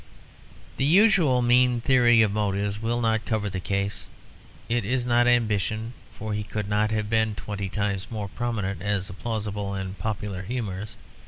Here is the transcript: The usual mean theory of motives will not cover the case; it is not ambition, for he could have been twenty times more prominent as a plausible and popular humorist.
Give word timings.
The 0.77 0.83
usual 0.83 1.43
mean 1.43 1.79
theory 1.79 2.23
of 2.23 2.31
motives 2.31 2.81
will 2.81 3.01
not 3.01 3.23
cover 3.23 3.51
the 3.51 3.59
case; 3.59 4.09
it 4.67 4.83
is 4.83 5.05
not 5.05 5.27
ambition, 5.27 5.93
for 6.17 6.33
he 6.33 6.41
could 6.41 6.65
have 6.71 7.07
been 7.07 7.35
twenty 7.35 7.69
times 7.69 8.09
more 8.09 8.27
prominent 8.27 8.81
as 8.81 9.11
a 9.11 9.13
plausible 9.13 9.75
and 9.75 9.95
popular 9.99 10.41
humorist. 10.41 10.97